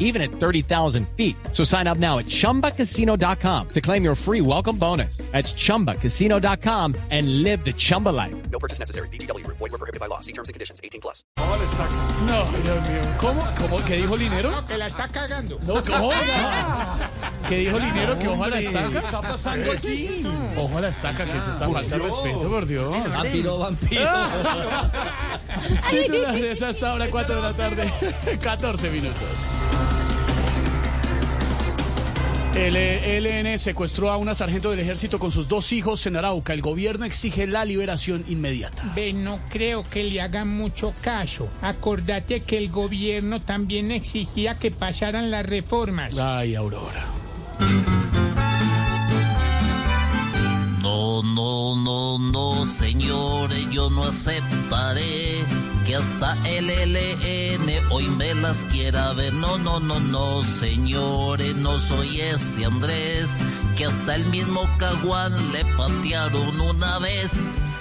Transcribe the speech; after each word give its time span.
even 0.00 0.20
at 0.20 0.32
30,000 0.32 1.06
feet. 1.16 1.36
So 1.52 1.62
sign 1.62 1.86
up 1.86 1.98
now 1.98 2.18
at 2.18 2.26
chumbacasino.com 2.26 3.68
to 3.68 3.80
claim 3.80 4.02
your 4.02 4.16
free 4.16 4.40
welcome 4.40 4.76
bonus. 4.76 5.18
That's 5.30 5.54
chumbacasino.com 5.54 6.96
and 7.10 7.44
live 7.44 7.64
the 7.64 7.72
Chumba 7.72 8.08
life. 8.08 8.34
No 8.50 8.58
purchase 8.58 8.80
necessary. 8.80 9.08
VGW. 9.08 9.46
Void 9.46 9.60
were 9.60 9.78
prohibited 9.78 10.00
by 10.00 10.06
law. 10.06 10.20
See 10.20 10.32
terms 10.32 10.48
and 10.48 10.54
conditions. 10.54 10.80
18 10.82 11.00
plus. 11.00 11.22
No, 11.38 12.44
Dios 12.62 12.88
mío. 12.88 13.00
¿Cómo? 13.18 13.40
¿Cómo? 13.58 13.84
¿Qué 13.84 13.96
dijo 13.96 14.16
Linero? 14.16 14.50
No, 14.50 14.66
que 14.66 14.76
la 14.76 14.86
está 14.86 15.08
cagando. 15.08 15.58
No, 15.66 15.82
¿cómo? 15.82 16.12
¿Qué 17.48 17.56
dijo 17.58 17.78
Linero? 17.78 18.18
Que 18.18 18.28
ojo 18.28 18.44
a 18.44 18.48
la 18.48 18.60
estaca. 18.60 18.98
está 18.98 19.20
pasando 19.20 19.72
aquí? 19.72 20.08
Ojo 20.56 20.78
a 20.78 20.80
la 20.80 20.88
estaca, 20.88 21.24
que 21.24 21.40
se 21.40 21.50
está 21.50 21.68
faltando 21.68 22.04
respeto, 22.04 22.50
por 22.50 22.66
Dios. 22.66 23.14
Vampiro, 23.14 23.58
vampiro. 23.58 24.10
Titulares 25.90 26.62
hasta 26.62 26.90
ahora, 26.90 27.08
4 27.10 27.34
de 27.34 27.42
la 27.42 27.52
tarde, 27.52 27.92
14 28.40 28.90
minutos. 28.90 29.89
El 32.54 32.76
ELN 32.76 33.58
secuestró 33.58 34.10
a 34.10 34.16
una 34.16 34.34
sargento 34.34 34.70
del 34.70 34.80
ejército 34.80 35.18
con 35.18 35.30
sus 35.30 35.46
dos 35.46 35.72
hijos 35.72 36.04
en 36.06 36.16
Arauca. 36.16 36.52
El 36.52 36.62
gobierno 36.62 37.04
exige 37.04 37.46
la 37.46 37.64
liberación 37.64 38.24
inmediata. 38.28 38.92
Ve, 38.94 39.12
no 39.12 39.38
creo 39.50 39.84
que 39.88 40.02
le 40.02 40.20
hagan 40.20 40.48
mucho 40.48 40.92
caso. 41.00 41.48
Acordate 41.62 42.40
que 42.40 42.58
el 42.58 42.68
gobierno 42.70 43.40
también 43.40 43.92
exigía 43.92 44.56
que 44.56 44.70
pasaran 44.72 45.30
las 45.30 45.46
reformas. 45.46 46.18
Ay, 46.18 46.56
Aurora. 46.56 47.06
No, 50.82 51.22
no, 51.22 51.76
no, 51.76 52.18
no, 52.18 52.66
señores, 52.66 53.68
yo 53.70 53.90
no 53.90 54.04
aceptaré 54.04 55.44
que 55.90 55.96
hasta 55.96 56.36
el 56.46 56.68
LN 56.68 57.68
hoy 57.90 58.06
me 58.10 58.32
las 58.32 58.64
quiera 58.66 59.12
ver. 59.12 59.32
No, 59.32 59.58
no, 59.58 59.80
no, 59.80 59.98
no, 59.98 60.44
señores, 60.44 61.56
no 61.56 61.80
soy 61.80 62.20
ese 62.20 62.64
Andrés 62.64 63.40
que 63.76 63.86
hasta 63.86 64.14
el 64.14 64.24
mismo 64.26 64.60
Caguán 64.78 65.34
le 65.52 65.64
patearon 65.76 66.60
una 66.60 67.00
vez. 67.00 67.80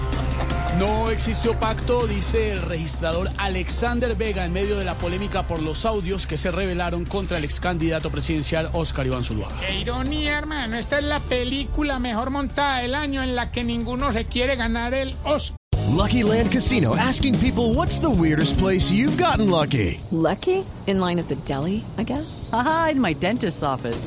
No 0.80 1.10
existió 1.10 1.52
pacto, 1.60 2.06
dice 2.06 2.52
el 2.52 2.62
registrador 2.62 3.28
Alexander 3.36 4.14
Vega 4.16 4.46
en 4.46 4.54
medio 4.54 4.78
de 4.78 4.86
la 4.86 4.94
polémica 4.94 5.42
por 5.42 5.60
los 5.60 5.84
audios 5.84 6.26
que 6.26 6.38
se 6.38 6.50
revelaron 6.50 7.04
contra 7.04 7.36
el 7.36 7.44
ex 7.44 7.60
candidato 7.60 8.08
presidencial 8.08 8.70
Oscar 8.72 9.06
Iván 9.06 9.22
Zuluaga. 9.22 9.54
Qué 9.60 9.80
ironía, 9.80 10.38
hermano. 10.38 10.78
Esta 10.78 10.96
es 10.96 11.04
la 11.04 11.20
película 11.20 11.98
mejor 11.98 12.30
montada 12.30 12.78
del 12.78 12.94
año 12.94 13.22
en 13.22 13.36
la 13.36 13.52
que 13.52 13.62
ninguno 13.62 14.10
se 14.14 14.24
quiere 14.24 14.56
ganar 14.56 14.94
el 14.94 15.14
Oscar. 15.22 15.58
Lucky 15.94 16.22
Land 16.22 16.50
Casino 16.50 16.96
asking 16.96 17.38
people 17.40 17.74
what's 17.74 18.00
the 18.00 18.08
weirdest 18.08 18.56
place 18.56 18.90
you've 18.90 19.22
gotten 19.22 19.50
lucky? 19.50 20.00
Lucky? 20.10 20.64
In 20.86 20.98
line 20.98 21.18
at 21.18 21.28
the 21.28 21.36
deli, 21.44 21.84
I 21.98 22.04
guess? 22.04 22.48
Aha, 22.54 22.92
in 22.92 23.00
my 23.02 23.12
dentist's 23.12 23.62
office. 23.62 24.06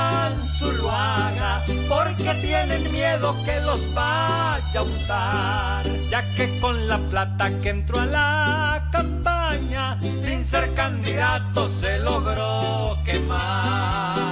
Iván 0.00 0.34
Zuluaga 0.58 1.62
porque 1.88 2.34
tienen 2.40 2.90
miedo 2.92 3.34
que 3.44 3.60
los 3.60 3.94
vaya 3.94 4.80
a 4.80 4.82
untar. 4.82 5.84
Ya 6.10 6.22
que 6.34 6.58
con 6.60 6.88
la 6.88 6.98
plata 6.98 7.50
que 7.60 7.70
entró 7.70 8.00
a 8.00 8.06
la 8.06 8.88
campaña, 8.92 10.00
sin 10.00 10.44
ser 10.46 10.72
candidato 10.74 11.68
se 11.80 11.98
logró 11.98 12.96
quemar. 13.04 14.30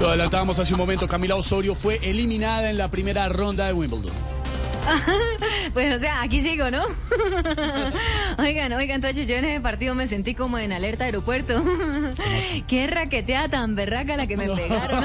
lo 0.00 0.08
adelantábamos 0.10 0.58
hace 0.58 0.74
un 0.74 0.80
momento. 0.80 1.06
Camila 1.06 1.34
Osorio 1.34 1.74
fue 1.74 1.98
eliminada 2.02 2.68
en 2.68 2.76
la 2.76 2.88
primera 2.88 3.28
ronda 3.28 3.66
de 3.66 3.72
Wimbledon. 3.72 4.33
Pues, 5.72 5.94
o 5.94 5.98
sea, 5.98 6.22
aquí 6.22 6.42
sigo, 6.42 6.70
¿no? 6.70 6.84
oigan, 8.38 8.72
oigan, 8.72 9.00
Tocho, 9.00 9.22
yo 9.22 9.36
en 9.36 9.44
ese 9.44 9.60
partido 9.60 9.94
me 9.94 10.06
sentí 10.06 10.34
como 10.34 10.58
en 10.58 10.72
alerta 10.72 11.04
aeropuerto. 11.04 11.64
Qué 12.68 12.86
raqueteada 12.86 13.48
tan 13.48 13.74
berraca 13.74 14.16
la 14.16 14.26
que 14.26 14.36
me 14.36 14.48
pegaron. 14.48 15.04